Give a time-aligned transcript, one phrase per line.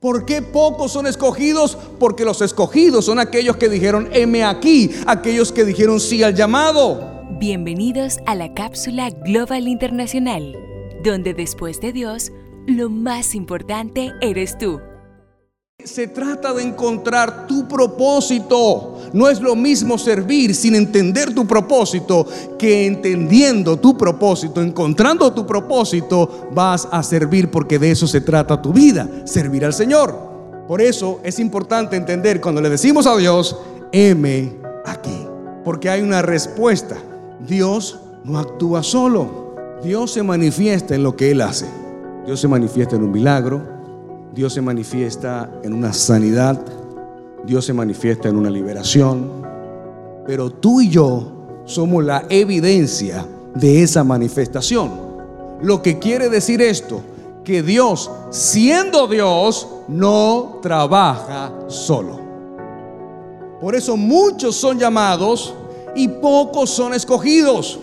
[0.00, 1.76] ¿Por qué pocos son escogidos?
[1.98, 7.26] Porque los escogidos son aquellos que dijeron, heme aquí, aquellos que dijeron sí al llamado.
[7.38, 10.56] Bienvenidos a la cápsula Global Internacional,
[11.04, 12.32] donde después de Dios,
[12.66, 14.80] lo más importante eres tú.
[15.84, 18.98] Se trata de encontrar tu propósito.
[19.12, 22.26] No es lo mismo servir sin entender tu propósito
[22.58, 28.60] que entendiendo tu propósito, encontrando tu propósito, vas a servir porque de eso se trata
[28.60, 30.16] tu vida, servir al Señor.
[30.68, 33.56] Por eso es importante entender cuando le decimos a Dios,
[33.90, 35.26] heme aquí,
[35.64, 36.96] porque hay una respuesta.
[37.40, 39.56] Dios no actúa solo.
[39.82, 41.66] Dios se manifiesta en lo que Él hace.
[42.26, 43.79] Dios se manifiesta en un milagro,
[44.34, 46.60] Dios se manifiesta en una sanidad,
[47.44, 49.42] Dios se manifiesta en una liberación,
[50.26, 54.90] pero tú y yo somos la evidencia de esa manifestación.
[55.62, 57.00] Lo que quiere decir esto,
[57.44, 62.20] que Dios, siendo Dios, no trabaja solo.
[63.60, 65.52] Por eso muchos son llamados
[65.94, 67.78] y pocos son escogidos.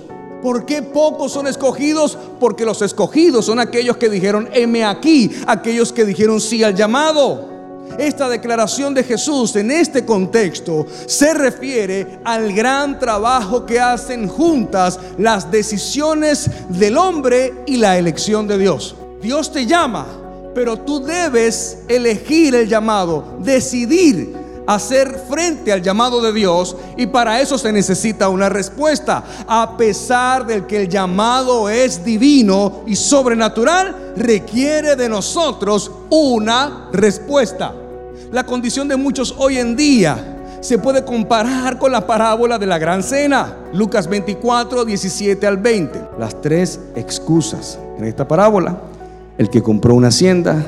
[0.48, 2.18] ¿Por qué pocos son escogidos?
[2.40, 7.50] Porque los escogidos son aquellos que dijeron, heme aquí, aquellos que dijeron sí al llamado.
[7.98, 14.98] Esta declaración de Jesús en este contexto se refiere al gran trabajo que hacen juntas
[15.18, 18.96] las decisiones del hombre y la elección de Dios.
[19.22, 20.08] Dios te llama,
[20.56, 24.37] pero tú debes elegir el llamado, decidir
[24.68, 29.24] hacer frente al llamado de Dios y para eso se necesita una respuesta.
[29.48, 37.74] A pesar de que el llamado es divino y sobrenatural, requiere de nosotros una respuesta.
[38.32, 42.78] La condición de muchos hoy en día se puede comparar con la parábola de la
[42.78, 43.56] gran cena.
[43.74, 46.02] Lucas 24, 17 al 20.
[46.20, 48.78] Las tres excusas en esta parábola.
[49.38, 50.62] El que compró una hacienda,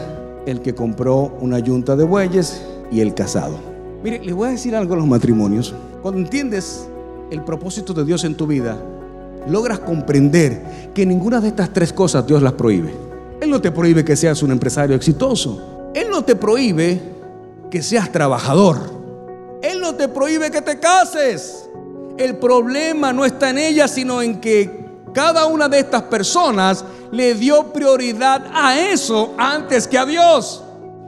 [0.45, 2.61] el que compró una yunta de bueyes
[2.91, 3.68] y el casado.
[4.03, 5.73] Mire, les voy a decir algo a los matrimonios.
[6.01, 6.87] Cuando entiendes
[7.31, 8.77] el propósito de Dios en tu vida,
[9.47, 12.93] logras comprender que ninguna de estas tres cosas Dios las prohíbe.
[13.41, 15.91] Él no te prohíbe que seas un empresario exitoso.
[15.93, 17.01] Él no te prohíbe
[17.69, 18.77] que seas trabajador.
[19.61, 21.69] Él no te prohíbe que te cases.
[22.17, 27.33] El problema no está en ella, sino en que cada una de estas personas le
[27.35, 30.63] dio prioridad a eso antes que a Dios.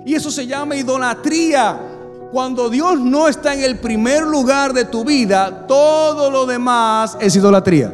[0.06, 1.91] Y eso se llama idolatría.
[2.32, 7.36] Cuando Dios no está en el primer lugar de tu vida, todo lo demás es
[7.36, 7.94] idolatría.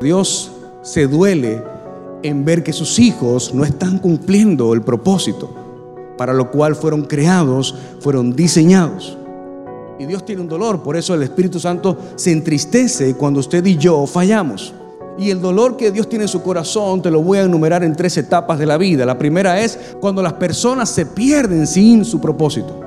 [0.00, 0.52] Dios
[0.82, 1.60] se duele
[2.22, 5.52] en ver que sus hijos no están cumpliendo el propósito
[6.16, 9.18] para lo cual fueron creados, fueron diseñados.
[9.98, 13.76] Y Dios tiene un dolor, por eso el Espíritu Santo se entristece cuando usted y
[13.76, 14.72] yo fallamos.
[15.18, 17.96] Y el dolor que Dios tiene en su corazón te lo voy a enumerar en
[17.96, 19.04] tres etapas de la vida.
[19.04, 22.83] La primera es cuando las personas se pierden sin su propósito.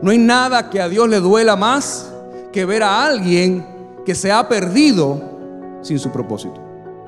[0.00, 2.08] No hay nada que a Dios le duela más
[2.52, 3.66] que ver a alguien
[4.06, 5.20] que se ha perdido
[5.82, 6.60] sin su propósito.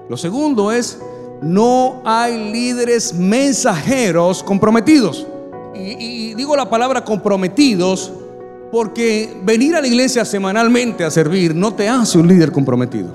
[0.09, 0.99] Lo segundo es,
[1.41, 5.27] no hay líderes mensajeros comprometidos.
[5.75, 8.13] Y, digo la palabra comprometidos
[8.73, 13.09] porque venir a la iglesia semanalmente a servir no te hace un líder comprometido.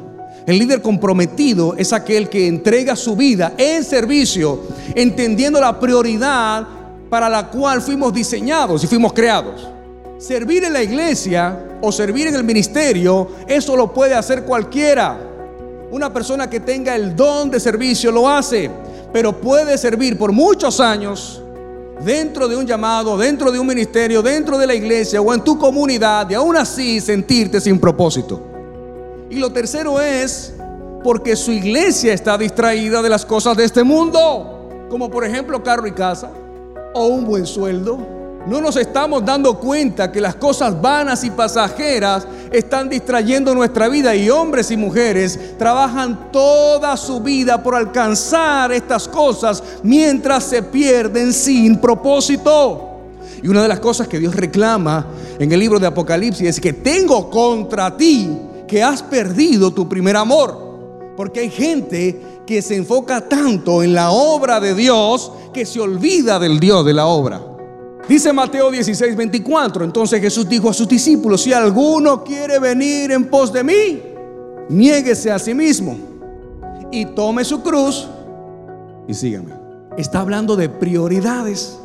[0.46, 4.62] El líder comprometido es aquel que entrega su vida en servicio,
[4.94, 6.68] entendiendo la prioridad
[7.10, 9.68] para la cual fuimos diseñados y fuimos creados.
[10.18, 15.18] Servir en la iglesia o servir en el ministerio, eso lo puede hacer cualquiera.
[15.92, 18.72] Una persona que tenga el don de servicio lo hace,
[19.14, 21.42] pero puede servir por muchos años
[22.04, 25.58] dentro de un llamado, dentro de un ministerio, dentro de la iglesia o en tu
[25.58, 28.42] comunidad y aún así sentirte sin propósito.
[29.30, 30.54] Y lo tercero es
[31.04, 35.88] porque su iglesia está distraída de las cosas de este mundo, como por ejemplo carro
[35.88, 36.32] y casa
[36.96, 38.00] o un buen sueldo.
[38.48, 44.16] No nos estamos dando cuenta que las cosas vanas y pasajeras están distrayendo nuestra vida
[44.16, 51.34] y hombres y mujeres trabajan toda su vida por alcanzar estas cosas mientras se pierden
[51.34, 52.92] sin propósito.
[53.42, 55.06] Y una de las cosas que Dios reclama
[55.38, 58.30] en el libro de Apocalipsis es que tengo contra ti
[58.68, 60.65] que has perdido tu primer amor.
[61.16, 66.40] Porque hay gente que se enfoca tanto en la obra de Dios que se olvida
[66.40, 67.42] del Dios de la obra.
[68.08, 69.84] Dice Mateo 16, 24.
[69.84, 74.02] Entonces Jesús dijo a sus discípulos, si alguno quiere venir en pos de mí,
[74.70, 75.98] niéguese a sí mismo
[76.92, 78.08] y tome su cruz
[79.08, 79.54] y sígame.
[79.98, 81.80] Está hablando de prioridades.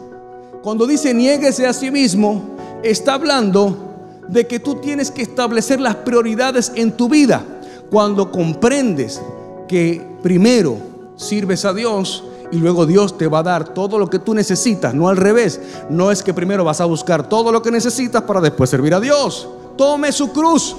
[0.63, 3.91] Cuando dice niéguese a sí mismo, está hablando
[4.29, 7.45] de que tú tienes que establecer las prioridades en tu vida.
[7.91, 9.21] Cuando comprendes
[9.69, 10.77] que primero
[11.17, 14.93] sirves a Dios Y luego Dios te va a dar todo lo que tú necesitas,
[14.93, 15.61] no al revés.
[15.89, 19.01] No es que primero vas a buscar todo lo que necesitas para después servir a
[19.01, 19.49] Dios.
[19.77, 20.75] Tome su cruz.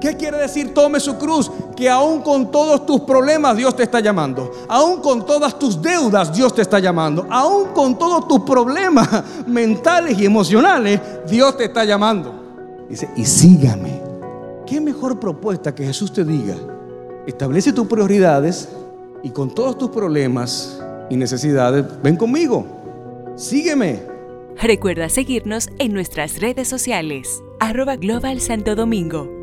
[0.00, 1.50] ¿Qué quiere decir tome su cruz?
[1.74, 4.52] Que aún con todos tus problemas Dios te está llamando.
[4.68, 7.26] Aún con todas tus deudas Dios te está llamando.
[7.28, 9.08] Aún con todos tus problemas
[9.46, 12.86] mentales y emocionales Dios te está llamando.
[12.88, 14.05] Dice, y sígame.
[14.66, 16.56] ¿Qué mejor propuesta que Jesús te diga?
[17.26, 18.68] Establece tus prioridades
[19.22, 22.66] y con todos tus problemas y necesidades, ven conmigo.
[23.36, 24.02] Sígueme.
[24.60, 27.42] Recuerda seguirnos en nuestras redes sociales.
[27.60, 29.35] Arroba Global Santo Domingo